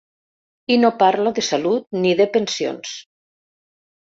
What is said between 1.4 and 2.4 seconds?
salut, ni de